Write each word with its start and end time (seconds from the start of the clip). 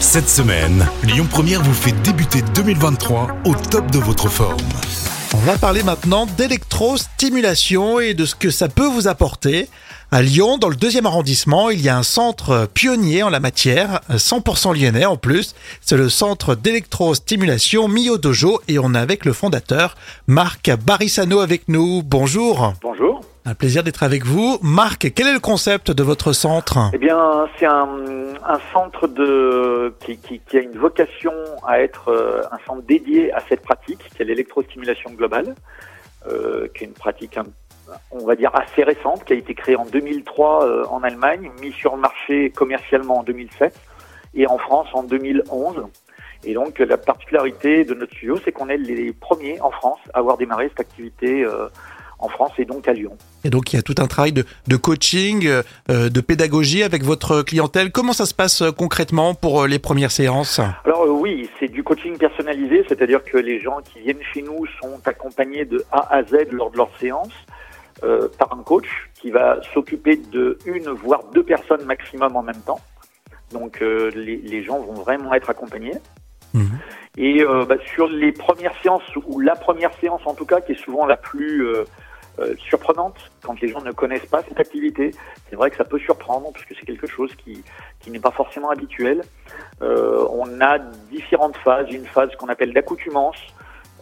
Cette 0.00 0.28
semaine, 0.28 0.86
Lyon 1.04 1.26
Première 1.28 1.62
vous 1.62 1.72
fait 1.72 1.92
débuter 2.02 2.42
2023 2.54 3.28
au 3.46 3.54
top 3.54 3.90
de 3.90 3.98
votre 3.98 4.28
forme. 4.28 4.56
On 5.34 5.38
va 5.38 5.56
parler 5.56 5.82
maintenant 5.82 6.26
d'électrostimulation 6.26 7.98
et 7.98 8.14
de 8.14 8.24
ce 8.24 8.34
que 8.34 8.50
ça 8.50 8.68
peut 8.68 8.86
vous 8.86 9.08
apporter. 9.08 9.68
À 10.12 10.22
Lyon, 10.22 10.58
dans 10.58 10.68
le 10.68 10.76
deuxième 10.76 11.06
arrondissement, 11.06 11.70
il 11.70 11.80
y 11.80 11.88
a 11.88 11.96
un 11.96 12.02
centre 12.02 12.68
pionnier 12.74 13.22
en 13.22 13.30
la 13.30 13.40
matière, 13.40 14.00
100% 14.10 14.78
lyonnais 14.78 15.06
en 15.06 15.16
plus. 15.16 15.54
C'est 15.80 15.96
le 15.96 16.08
centre 16.08 16.54
d'électrostimulation 16.54 17.88
Mio 17.88 18.18
Dojo 18.18 18.60
et 18.68 18.78
on 18.78 18.94
est 18.94 18.98
avec 18.98 19.24
le 19.24 19.32
fondateur 19.32 19.96
Marc 20.26 20.70
Barissano 20.84 21.40
avec 21.40 21.68
nous. 21.68 22.02
Bonjour. 22.04 22.74
Bonjour. 22.82 23.15
Un 23.48 23.54
plaisir 23.54 23.84
d'être 23.84 24.02
avec 24.02 24.24
vous. 24.24 24.58
Marc, 24.60 25.12
quel 25.14 25.28
est 25.28 25.32
le 25.32 25.38
concept 25.38 25.92
de 25.92 26.02
votre 26.02 26.32
centre? 26.32 26.90
Eh 26.92 26.98
bien, 26.98 27.48
c'est 27.56 27.66
un, 27.66 27.88
centre 28.72 29.06
de, 29.06 29.94
qui, 30.00 30.40
a 30.52 30.60
une 30.60 30.76
vocation 30.76 31.32
à 31.64 31.80
être 31.80 32.08
euh, 32.08 32.42
un 32.50 32.58
centre 32.66 32.82
dédié 32.82 33.32
à 33.32 33.38
cette 33.48 33.62
pratique, 33.62 34.00
qui 34.00 34.20
est 34.20 34.24
l'électrostimulation 34.24 35.12
globale, 35.12 35.54
euh, 36.26 36.66
qui 36.74 36.82
est 36.82 36.86
une 36.88 36.92
pratique, 36.92 37.38
on 38.10 38.26
va 38.26 38.34
dire, 38.34 38.50
assez 38.52 38.82
récente, 38.82 39.24
qui 39.24 39.34
a 39.34 39.36
été 39.36 39.54
créée 39.54 39.76
en 39.76 39.86
2003 39.86 40.64
euh, 40.64 40.84
en 40.90 41.04
Allemagne, 41.04 41.52
mise 41.62 41.74
sur 41.74 41.94
le 41.94 42.00
marché 42.00 42.50
commercialement 42.50 43.20
en 43.20 43.22
2007 43.22 43.72
et 44.34 44.48
en 44.48 44.58
France 44.58 44.88
en 44.92 45.04
2011. 45.04 45.84
Et 46.42 46.54
donc, 46.54 46.80
la 46.80 46.96
particularité 46.96 47.84
de 47.84 47.94
notre 47.94 48.12
studio, 48.12 48.40
c'est 48.44 48.50
qu'on 48.50 48.68
est 48.68 48.76
les 48.76 49.12
premiers 49.12 49.60
en 49.60 49.70
France 49.70 50.00
à 50.14 50.18
avoir 50.18 50.36
démarré 50.36 50.68
cette 50.68 50.80
activité 50.80 51.46
en 52.18 52.28
France 52.28 52.52
et 52.58 52.64
donc 52.64 52.88
à 52.88 52.92
Lyon. 52.92 53.16
Et 53.44 53.50
donc 53.50 53.72
il 53.72 53.76
y 53.76 53.78
a 53.78 53.82
tout 53.82 53.94
un 53.98 54.06
travail 54.06 54.32
de, 54.32 54.44
de 54.66 54.76
coaching, 54.76 55.46
euh, 55.46 56.08
de 56.08 56.20
pédagogie 56.20 56.82
avec 56.82 57.02
votre 57.02 57.42
clientèle. 57.42 57.92
Comment 57.92 58.12
ça 58.12 58.26
se 58.26 58.34
passe 58.34 58.62
euh, 58.62 58.72
concrètement 58.72 59.34
pour 59.34 59.62
euh, 59.62 59.66
les 59.66 59.78
premières 59.78 60.10
séances? 60.10 60.60
Alors 60.84 61.04
euh, 61.04 61.10
oui, 61.10 61.48
c'est 61.58 61.68
du 61.68 61.82
coaching 61.82 62.16
personnalisé, 62.16 62.84
c'est-à-dire 62.88 63.22
que 63.24 63.36
les 63.36 63.60
gens 63.60 63.78
qui 63.82 64.00
viennent 64.00 64.22
chez 64.32 64.42
nous 64.42 64.66
sont 64.80 65.00
accompagnés 65.04 65.64
de 65.64 65.84
A 65.92 66.14
à 66.14 66.22
Z 66.24 66.50
lors 66.50 66.70
de 66.70 66.76
leur 66.76 66.90
séance 66.98 67.32
euh, 68.02 68.28
par 68.38 68.52
un 68.52 68.62
coach 68.62 68.88
qui 69.14 69.30
va 69.30 69.58
s'occuper 69.72 70.16
de 70.16 70.58
une 70.66 70.88
voire 70.88 71.24
deux 71.34 71.44
personnes 71.44 71.84
maximum 71.84 72.36
en 72.36 72.42
même 72.42 72.60
temps. 72.66 72.80
Donc 73.52 73.80
euh, 73.80 74.10
les, 74.14 74.36
les, 74.36 74.64
gens 74.64 74.80
vont 74.80 74.94
vraiment 74.94 75.32
être 75.34 75.50
accompagnés. 75.50 75.94
Mmh. 76.52 76.64
Et 77.18 77.42
bah, 77.66 77.76
sur 77.94 78.08
les 78.08 78.32
premières 78.32 78.74
séances, 78.82 79.02
ou 79.26 79.40
la 79.40 79.56
première 79.56 79.92
séance 80.00 80.20
en 80.26 80.34
tout 80.34 80.44
cas, 80.44 80.60
qui 80.60 80.72
est 80.72 80.82
souvent 80.84 81.06
la 81.06 81.16
plus 81.16 81.66
euh, 82.38 82.54
surprenante 82.56 83.16
quand 83.42 83.58
les 83.60 83.68
gens 83.68 83.80
ne 83.80 83.92
connaissent 83.92 84.26
pas 84.26 84.42
cette 84.46 84.60
activité. 84.60 85.12
C'est 85.48 85.56
vrai 85.56 85.70
que 85.70 85.76
ça 85.76 85.84
peut 85.84 85.98
surprendre 85.98 86.52
parce 86.52 86.64
que 86.64 86.74
c'est 86.78 86.84
quelque 86.84 87.06
chose 87.06 87.34
qui, 87.36 87.62
qui 88.00 88.10
n'est 88.10 88.20
pas 88.20 88.30
forcément 88.30 88.70
habituel. 88.70 89.22
Euh, 89.80 90.26
on 90.30 90.60
a 90.60 90.78
différentes 91.10 91.56
phases, 91.56 91.90
une 91.90 92.04
phase 92.06 92.34
qu'on 92.36 92.48
appelle 92.48 92.72
d'accoutumance, 92.72 93.38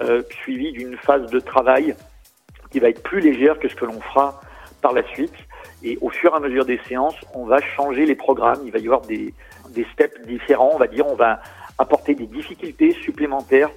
euh, 0.02 0.22
suivie 0.42 0.72
d'une 0.72 0.96
phase 0.96 1.30
de 1.30 1.38
travail 1.38 1.94
qui 2.70 2.80
va 2.80 2.88
être 2.88 3.02
plus 3.02 3.20
légère 3.20 3.58
que 3.60 3.68
ce 3.68 3.76
que 3.76 3.84
l'on 3.84 4.00
fera 4.00 4.40
par 4.82 4.92
la 4.92 5.04
suite. 5.04 5.34
Et 5.84 5.96
au 6.00 6.10
fur 6.10 6.32
et 6.32 6.36
à 6.36 6.40
mesure 6.40 6.64
des 6.64 6.80
séances, 6.88 7.16
on 7.34 7.44
va 7.44 7.60
changer 7.60 8.04
les 8.04 8.16
programmes. 8.16 8.60
Il 8.64 8.72
va 8.72 8.78
y 8.80 8.86
avoir 8.86 9.02
des, 9.02 9.32
des 9.70 9.86
steps 9.92 10.20
différents, 10.26 10.72
on 10.74 10.78
va 10.78 10.88
dire. 10.88 11.06
On 11.06 11.14
va 11.14 11.40
apporter 11.78 12.14
des 12.14 12.26
difficultés 12.26 12.92
supplémentaires 13.02 13.70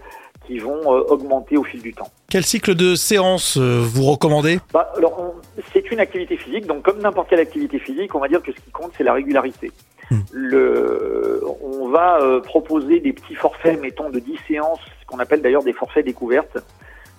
qui 0.46 0.60
vont 0.60 0.94
euh, 0.94 1.02
augmenter 1.10 1.58
au 1.58 1.64
fil 1.64 1.82
du 1.82 1.94
temps. 1.94 2.10
Quel 2.30 2.44
cycle 2.44 2.74
de 2.74 2.96
séance 2.96 3.58
euh, 3.58 3.82
vous 3.82 4.04
recommandez? 4.04 4.60
Bah, 4.74 4.92
Alors, 4.96 5.36
c'est 5.74 5.92
une 5.92 6.00
activité 6.00 6.38
physique, 6.38 6.66
donc 6.66 6.84
comme 6.84 7.00
n'importe 7.00 7.30
quelle 7.30 7.40
activité 7.40 7.80
physique, 7.80 8.16
on 8.16 8.20
va 8.20 8.28
dire 8.28 8.42
que 8.42 8.52
ce 8.52 8.58
qui 8.58 8.72
compte, 8.72 8.92
c'est 8.98 9.04
la 9.04 9.14
régularité. 9.14 9.72
Hmm. 10.10 10.20
Le, 10.32 11.44
on 11.62 11.90
va 11.90 12.22
euh, 12.22 12.40
proposer 12.40 13.00
des 13.00 13.14
petits 13.14 13.36
forfaits, 13.36 13.80
mettons, 13.82 14.10
de 14.10 14.20
10 14.20 14.38
séances, 14.48 14.80
ce 15.02 15.06
qu'on 15.06 15.20
appelle 15.20 15.42
d'ailleurs 15.42 15.64
des 15.64 15.74
forfaits 15.74 16.06
découvertes. 16.06 16.58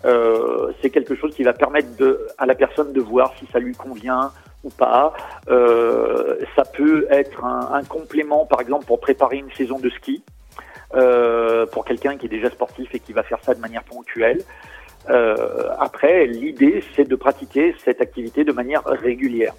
Euh, 0.05 0.73
c'est 0.81 0.91
quelque 0.91 1.15
chose 1.17 1.35
qui 1.35 1.43
va 1.43 1.53
permettre 1.53 1.97
de, 1.97 2.27
à 2.39 2.47
la 2.47 2.55
personne 2.55 2.93
de 2.93 3.01
voir 3.01 3.35
si 3.39 3.47
ça 3.53 3.59
lui 3.59 3.75
convient 3.75 4.31
ou 4.65 4.71
pas. 4.71 5.13
Euh, 5.49 6.37
ça 6.57 6.65
peut 6.65 7.07
être 7.11 7.45
un, 7.45 7.75
un 7.75 7.85
complément, 7.85 8.47
par 8.47 8.61
exemple, 8.61 8.87
pour 8.87 9.01
préparer 9.01 9.39
une 9.39 9.51
saison 9.53 9.79
de 9.79 9.91
ski. 9.91 10.23
Euh, 10.95 11.67
pour 11.67 11.85
quelqu'un 11.85 12.17
qui 12.17 12.27
est 12.27 12.31
déjà 12.31 12.49
sportif 12.49 12.95
et 12.95 13.01
qui 13.01 13.13
va 13.13 13.23
faire 13.23 13.39
ça 13.43 13.55
de 13.55 13.61
manière 13.61 13.85
ponctuelle. 13.85 14.43
Euh, 15.11 15.69
après, 15.79 16.27
l'idée, 16.27 16.83
c'est 16.97 17.07
de 17.07 17.15
pratiquer 17.15 17.75
cette 17.85 18.01
activité 18.01 18.43
de 18.43 18.53
manière 18.53 18.83
régulière, 18.87 19.53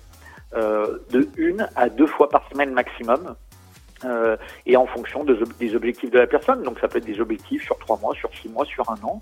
euh, 0.55 0.97
de 1.11 1.29
une 1.37 1.69
à 1.75 1.89
deux 1.89 2.07
fois 2.07 2.29
par 2.29 2.49
semaine 2.49 2.71
maximum. 2.71 3.35
Et 4.65 4.77
en 4.77 4.85
fonction 4.85 5.25
de, 5.25 5.37
des 5.59 5.75
objectifs 5.75 6.09
de 6.09 6.19
la 6.19 6.25
personne. 6.25 6.63
Donc 6.63 6.79
ça 6.79 6.87
peut 6.87 6.99
être 6.99 7.05
des 7.05 7.19
objectifs 7.19 7.65
sur 7.65 7.77
trois 7.79 7.99
mois, 7.99 8.15
sur 8.15 8.33
six 8.33 8.47
mois, 8.47 8.63
sur 8.63 8.89
un 8.89 8.95
an. 9.03 9.19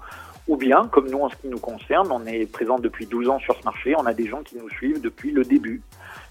Ou 0.47 0.55
bien, 0.55 0.87
comme 0.91 1.09
nous 1.09 1.19
en 1.19 1.29
ce 1.29 1.35
qui 1.35 1.47
nous 1.47 1.59
concerne, 1.59 2.09
on 2.11 2.25
est 2.25 2.49
présent 2.49 2.79
depuis 2.79 3.05
12 3.05 3.29
ans 3.29 3.39
sur 3.39 3.55
ce 3.57 3.63
marché, 3.63 3.95
on 3.97 4.05
a 4.05 4.13
des 4.13 4.27
gens 4.27 4.41
qui 4.43 4.55
nous 4.57 4.69
suivent 4.69 5.01
depuis 5.01 5.31
le 5.31 5.43
début 5.43 5.81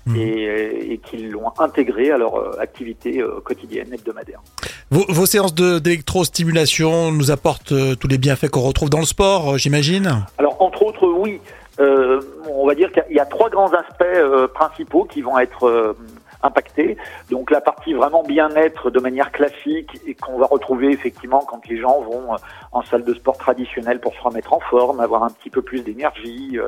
mmh. 0.07 0.17
et, 0.17 0.93
et 0.93 0.99
qui 0.99 1.19
l'ont 1.19 1.53
intégré 1.59 2.11
à 2.11 2.19
leur 2.19 2.37
euh, 2.37 2.59
activité 2.59 3.21
euh, 3.21 3.41
quotidienne, 3.45 3.93
hebdomadaire. 3.93 4.41
Vos, 4.91 5.05
vos 5.09 5.27
séances 5.27 5.55
d'électrostimulation 5.55 7.11
nous 7.13 7.31
apportent 7.31 7.73
euh, 7.73 7.95
tous 7.95 8.09
les 8.09 8.19
bienfaits 8.19 8.49
qu'on 8.49 8.61
retrouve 8.61 8.89
dans 8.89 9.01
le 9.01 9.07
sport, 9.07 9.55
euh, 9.55 9.59
j'imagine? 9.59 10.25
Alors, 10.39 10.61
entre 10.63 10.83
autres, 10.83 11.07
oui. 11.07 11.41
Euh, 11.79 12.21
on 12.49 12.67
va 12.67 12.75
dire 12.75 12.91
qu'il 12.91 13.05
y, 13.11 13.15
y, 13.17 13.21
a 13.21 13.27
trois 13.27 13.51
grands 13.51 13.73
aspects 13.73 14.03
euh, 14.03 14.49
principaux 14.49 15.05
qui 15.05 15.21
vont 15.21 15.39
être 15.39 15.65
euh, 15.65 15.93
impactés. 16.43 16.97
Donc, 17.31 17.51
la 17.51 17.61
partie 17.61 17.95
vraiment 17.95 18.23
bien-être 18.23 18.91
de 18.91 19.01
manière 19.01 19.33
classique 19.33 20.01
et 20.07 20.15
qu'on 20.15 20.39
va 20.39 20.47
retrouver 20.47 20.89
effectivement 20.89 21.41
quand 21.41 21.67
les 21.69 21.79
gens 21.79 22.01
vont 22.01 22.37
en 22.73 22.83
salle 22.83 23.05
de 23.05 23.15
sport 23.15 23.37
traditionnelle 23.37 24.01
pour 24.01 24.15
se 24.15 24.21
remettre 24.21 24.53
en 24.53 24.61
forme, 24.61 25.01
avoir 25.01 25.25
un 25.25 25.31
petit 25.31 25.51
peu 25.51 25.63
plus 25.63 25.81
d'énergie, 25.81 26.59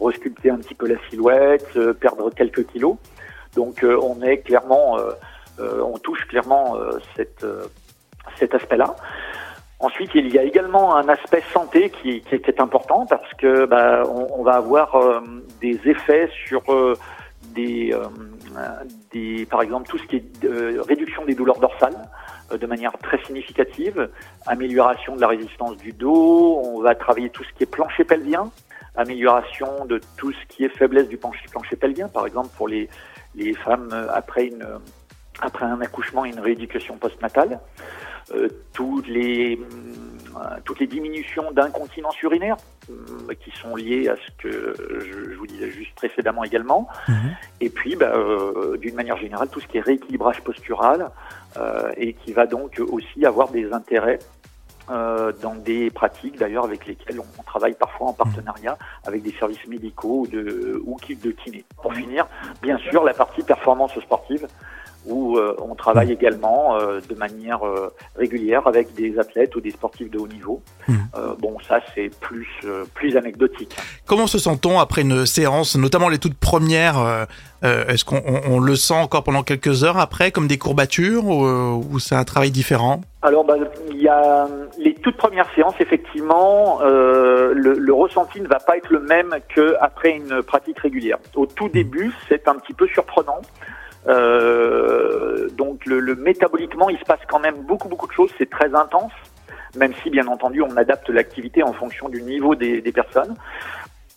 resculpter 0.00 0.50
un 0.50 0.58
petit 0.58 0.74
peu 0.74 0.86
la 0.88 0.96
silhouette, 1.10 1.78
perdre 2.00 2.30
quelques 2.30 2.66
kilos. 2.66 2.96
Donc, 3.54 3.84
on 3.84 4.22
est 4.22 4.38
clairement 4.38 4.96
euh, 5.60 5.82
on 5.82 5.98
touche 5.98 6.24
clairement 6.26 6.76
euh, 6.76 6.98
cette, 7.16 7.42
euh, 7.44 7.64
cet 8.38 8.54
aspect-là. 8.54 8.94
Ensuite, 9.80 10.10
il 10.14 10.34
y 10.34 10.38
a 10.38 10.42
également 10.42 10.96
un 10.96 11.08
aspect 11.08 11.42
santé 11.52 11.90
qui, 11.90 12.20
qui 12.20 12.34
est 12.34 12.60
important 12.60 13.06
parce 13.06 13.32
que 13.34 13.64
bah, 13.64 14.02
on, 14.08 14.40
on, 14.40 14.42
va 14.42 14.54
avoir 14.54 14.96
euh, 14.96 15.20
des 15.60 15.78
effets 15.84 16.28
sur 16.46 16.62
euh, 16.72 16.94
des, 17.54 17.92
euh, 17.92 18.06
des, 19.12 19.46
par 19.46 19.62
exemple, 19.62 19.88
tout 19.88 19.98
ce 19.98 20.06
qui 20.06 20.16
est 20.16 20.46
réduction 20.86 21.24
des 21.24 21.34
douleurs 21.34 21.58
dorsales 21.58 22.08
de 22.50 22.66
manière 22.66 22.96
très 23.02 23.22
significative, 23.24 24.08
amélioration 24.46 25.16
de 25.16 25.20
la 25.20 25.28
résistance 25.28 25.76
du 25.76 25.92
dos. 25.92 26.62
On 26.64 26.80
va 26.80 26.94
travailler 26.94 27.28
tout 27.30 27.44
ce 27.44 27.52
qui 27.54 27.64
est 27.64 27.70
plancher 27.70 28.04
pelvien, 28.04 28.50
amélioration 28.96 29.84
de 29.84 30.00
tout 30.16 30.32
ce 30.32 30.46
qui 30.48 30.64
est 30.64 30.70
faiblesse 30.70 31.08
du 31.08 31.18
plancher, 31.18 31.44
plancher 31.50 31.76
pelvien, 31.76 32.08
par 32.08 32.26
exemple 32.26 32.48
pour 32.56 32.68
les, 32.68 32.88
les 33.34 33.52
femmes 33.52 33.90
après 34.12 34.46
une 34.46 34.66
après 35.40 35.66
un 35.66 35.80
accouchement 35.80 36.24
et 36.24 36.30
une 36.30 36.40
rééducation 36.40 36.96
postnatale, 36.96 37.52
euh, 37.52 37.58
toutes 38.72 39.08
les 39.08 39.58
euh, 40.38 40.58
toutes 40.64 40.78
les 40.78 40.86
diminutions 40.86 41.50
d'incontinence 41.52 42.20
urinaire 42.22 42.56
euh, 42.90 43.34
qui 43.40 43.50
sont 43.50 43.74
liées 43.74 44.08
à 44.08 44.16
ce 44.16 44.30
que 44.38 44.74
je, 45.00 45.34
vous 45.34 45.46
disais 45.46 45.70
juste 45.70 45.94
précédemment 45.94 46.44
également, 46.44 46.86
mmh. 47.08 47.12
et 47.60 47.70
puis 47.70 47.96
bah, 47.96 48.12
euh, 48.14 48.76
d'une 48.76 48.94
manière 48.94 49.16
générale 49.16 49.48
tout 49.48 49.60
ce 49.60 49.66
qui 49.66 49.78
est 49.78 49.80
rééquilibrage 49.80 50.42
postural 50.42 51.10
euh, 51.56 51.90
et 51.96 52.12
qui 52.12 52.32
va 52.32 52.46
donc 52.46 52.80
aussi 52.90 53.24
avoir 53.24 53.48
des 53.48 53.72
intérêts 53.72 54.18
euh, 54.90 55.32
dans 55.42 55.54
des 55.54 55.90
pratiques 55.90 56.38
d'ailleurs 56.38 56.64
avec 56.64 56.86
lesquelles 56.86 57.20
on, 57.20 57.42
travaille 57.42 57.74
parfois 57.74 58.08
en 58.08 58.12
partenariat 58.12 58.78
avec 59.06 59.22
des 59.22 59.32
services 59.32 59.66
médicaux 59.66 60.20
ou 60.20 60.26
de, 60.26 60.80
ou 60.84 60.98
de 60.98 61.30
kiné. 61.30 61.64
Pour 61.82 61.94
finir, 61.94 62.26
bien 62.62 62.78
sûr, 62.78 63.04
la 63.04 63.14
partie 63.14 63.42
performance 63.42 63.98
sportive 64.00 64.46
où 65.08 65.36
euh, 65.36 65.54
on 65.60 65.74
travaille 65.74 66.12
également 66.12 66.76
euh, 66.76 67.00
de 67.08 67.14
manière 67.14 67.66
euh, 67.66 67.92
régulière 68.16 68.66
avec 68.66 68.94
des 68.94 69.18
athlètes 69.18 69.56
ou 69.56 69.60
des 69.60 69.70
sportifs 69.70 70.10
de 70.10 70.18
haut 70.18 70.28
niveau. 70.28 70.62
Mmh. 70.86 70.94
bon, 71.38 71.56
ça 71.68 71.80
c'est 71.94 72.10
plus 72.20 72.48
plus 72.94 73.16
anecdotique. 73.16 73.76
Comment 74.06 74.26
se 74.26 74.38
sent-on 74.38 74.78
après 74.78 75.02
une 75.02 75.26
séance, 75.26 75.76
notamment 75.76 76.08
les 76.08 76.18
toutes 76.18 76.38
premières 76.38 77.26
Est-ce 77.62 78.04
qu'on 78.04 78.22
on, 78.26 78.54
on 78.54 78.60
le 78.60 78.74
sent 78.74 78.94
encore 78.94 79.22
pendant 79.22 79.42
quelques 79.42 79.84
heures 79.84 79.98
après, 79.98 80.30
comme 80.30 80.48
des 80.48 80.56
courbatures, 80.56 81.26
ou, 81.26 81.44
ou 81.44 81.98
c'est 81.98 82.14
un 82.14 82.24
travail 82.24 82.50
différent? 82.50 83.02
Alors, 83.20 83.44
bah, 83.44 83.56
il 83.90 84.00
y 84.00 84.08
a 84.08 84.46
les 84.78 84.94
toutes 84.94 85.16
premières 85.16 85.52
séances, 85.54 85.74
effectivement, 85.80 86.78
euh, 86.82 87.52
le, 87.52 87.74
le, 87.74 87.92
ressenti 87.92 88.40
ne 88.40 88.46
va 88.46 88.60
pas 88.60 88.76
être 88.76 88.90
le 88.90 89.00
même 89.00 89.34
qu'après 89.52 90.12
une 90.12 90.42
pratique 90.42 90.78
régulière. 90.78 91.18
Au 91.34 91.46
tout 91.46 91.68
début, 91.68 92.12
c'est 92.28 92.46
un 92.46 92.54
petit 92.54 92.74
peu 92.74 92.86
surprenant. 92.86 93.40
Euh, 94.08 95.48
donc 95.50 95.86
le, 95.86 96.00
le, 96.00 96.14
métaboliquement, 96.14 96.88
il 96.88 96.98
se 96.98 97.04
passe 97.04 97.20
quand 97.28 97.40
même 97.40 97.56
beaucoup 97.62 97.88
beaucoup 97.88 98.06
de 98.06 98.12
choses. 98.12 98.30
C'est 98.38 98.50
très 98.50 98.74
intense, 98.74 99.12
même 99.76 99.92
si 100.02 100.10
bien 100.10 100.26
entendu 100.26 100.62
on 100.62 100.76
adapte 100.76 101.08
l'activité 101.10 101.62
en 101.62 101.72
fonction 101.72 102.08
du 102.08 102.22
niveau 102.22 102.54
des, 102.54 102.80
des 102.80 102.92
personnes. 102.92 103.34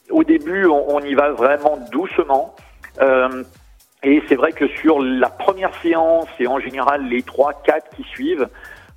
Au 0.10 0.24
début, 0.24 0.66
on, 0.66 0.96
on, 0.96 1.00
y 1.02 1.14
va 1.14 1.32
vraiment 1.32 1.78
doucement. 1.92 2.56
Euh, 3.02 3.44
Et 4.04 4.22
c'est 4.28 4.36
vrai 4.36 4.52
que 4.52 4.68
sur 4.82 5.00
la 5.00 5.30
première 5.30 5.74
séance 5.82 6.28
et 6.40 6.48
en 6.48 6.60
général 6.60 7.06
les 7.08 7.22
trois, 7.22 7.54
quatre 7.54 7.96
qui 7.96 8.04
suivent, 8.04 8.48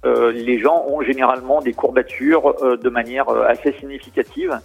euh, 0.06 0.32
les 0.32 0.58
gens 0.58 0.84
ont 0.88 1.02
généralement 1.02 1.60
des 1.60 1.74
courbatures 1.74 2.46
euh, 2.62 2.76
de 2.76 2.90
manière 2.90 3.28
euh, 3.28 3.46
assez 3.46 3.72
significative. 3.80 4.58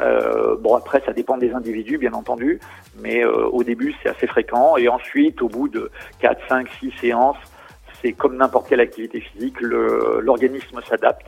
Euh, 0.00 0.56
bon 0.60 0.74
après 0.74 1.02
ça 1.06 1.12
dépend 1.12 1.38
des 1.38 1.52
individus 1.52 1.98
bien 1.98 2.12
entendu, 2.12 2.60
mais 3.00 3.24
euh, 3.24 3.46
au 3.46 3.62
début 3.64 3.94
c'est 4.02 4.10
assez 4.10 4.26
fréquent 4.26 4.76
et 4.76 4.88
ensuite 4.88 5.40
au 5.40 5.48
bout 5.48 5.68
de 5.68 5.90
4, 6.20 6.38
5, 6.48 6.68
6 6.80 6.92
séances, 7.00 7.36
c'est 8.02 8.12
comme 8.12 8.36
n'importe 8.36 8.68
quelle 8.68 8.80
activité 8.80 9.20
physique, 9.20 9.60
l'organisme 9.60 10.80
s'adapte 10.86 11.26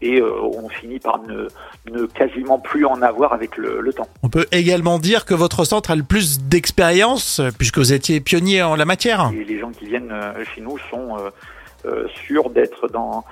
et 0.00 0.20
euh, 0.20 0.30
on 0.42 0.68
finit 0.68 0.98
par 0.98 1.20
ne, 1.22 1.48
ne 1.90 2.06
quasiment 2.06 2.58
plus 2.58 2.84
en 2.84 3.02
avoir 3.02 3.32
avec 3.32 3.56
le, 3.56 3.80
le 3.80 3.92
temps. 3.92 4.08
On 4.22 4.28
peut 4.28 4.46
également 4.52 4.98
dire 4.98 5.24
que 5.24 5.34
votre 5.34 5.64
centre 5.64 5.90
a 5.90 5.96
le 5.96 6.02
plus 6.02 6.40
d'expérience 6.40 7.40
puisque 7.58 7.78
vous 7.78 7.92
étiez 7.92 8.20
pionnier 8.20 8.62
en 8.62 8.76
la 8.76 8.84
matière. 8.84 9.30
Et 9.34 9.44
les 9.44 9.58
gens 9.58 9.70
qui 9.70 9.86
viennent 9.86 10.12
euh, 10.12 10.44
chez 10.54 10.60
nous 10.60 10.78
sont 10.90 11.16
euh, 11.18 11.30
euh, 11.86 12.06
sûrs 12.26 12.50
d'être 12.50 12.88
dans 12.88 13.24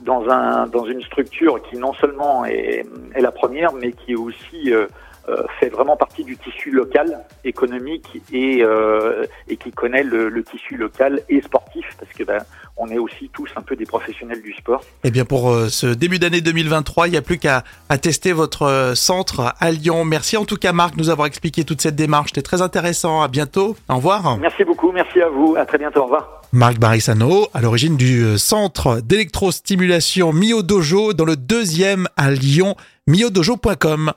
dans 0.00 0.28
un 0.28 0.66
dans 0.66 0.84
une 0.86 1.02
structure 1.02 1.60
qui 1.62 1.76
non 1.76 1.92
seulement 1.94 2.44
est, 2.44 2.86
est 3.14 3.20
la 3.20 3.32
première, 3.32 3.72
mais 3.72 3.92
qui 3.92 4.12
est 4.12 4.16
aussi 4.16 4.72
euh, 4.72 4.86
euh, 5.28 5.42
fait 5.60 5.68
vraiment 5.68 5.96
partie 5.96 6.24
du 6.24 6.36
tissu 6.36 6.70
local 6.70 7.24
économique 7.44 8.22
et 8.32 8.62
euh, 8.62 9.26
et 9.48 9.56
qui 9.56 9.72
connaît 9.72 10.04
le, 10.04 10.28
le 10.28 10.42
tissu 10.42 10.76
local 10.76 11.20
et 11.28 11.40
sportif 11.42 11.86
parce 11.98 12.12
que 12.12 12.24
ben 12.24 12.42
on 12.78 12.88
est 12.88 12.98
aussi 12.98 13.30
tous 13.32 13.48
un 13.56 13.62
peu 13.62 13.76
des 13.76 13.84
professionnels 13.84 14.42
du 14.42 14.52
sport. 14.54 14.82
Eh 15.04 15.10
bien 15.10 15.24
pour 15.24 15.50
euh, 15.50 15.68
ce 15.68 15.86
début 15.86 16.18
d'année 16.18 16.40
2023, 16.40 17.08
il 17.08 17.12
n'y 17.12 17.16
a 17.16 17.22
plus 17.22 17.38
qu'à 17.38 17.64
à 17.88 17.98
tester 17.98 18.32
votre 18.32 18.62
euh, 18.62 18.94
centre 18.94 19.54
à 19.58 19.70
Lyon. 19.70 20.04
Merci 20.04 20.36
en 20.36 20.44
tout 20.44 20.56
cas 20.56 20.72
Marc 20.72 20.94
de 20.94 20.98
nous 20.98 21.10
avoir 21.10 21.26
expliqué 21.26 21.64
toute 21.64 21.80
cette 21.80 21.96
démarche. 21.96 22.30
C'était 22.30 22.42
très 22.42 22.62
intéressant. 22.62 23.22
À 23.22 23.28
bientôt. 23.28 23.76
Au 23.88 23.96
revoir. 23.96 24.38
Merci 24.38 24.64
beaucoup, 24.64 24.92
merci 24.92 25.20
à 25.20 25.28
vous, 25.28 25.56
à 25.56 25.66
très 25.66 25.78
bientôt, 25.78 26.00
au 26.00 26.04
revoir. 26.04 26.42
Marc 26.52 26.78
Barissano, 26.78 27.48
à 27.52 27.60
l'origine 27.60 27.96
du 27.96 28.22
euh, 28.22 28.38
centre 28.38 29.00
d'électrostimulation 29.02 30.32
Mio 30.32 30.62
Dojo 30.62 31.12
dans 31.12 31.26
le 31.26 31.36
deuxième 31.36 32.08
à 32.16 32.30
Lyon, 32.30 32.74
miodojo.com. 33.06 34.12